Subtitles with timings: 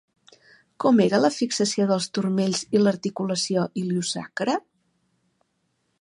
[0.83, 4.57] Com era la fixació dels turmells i l'articulació iliosacra?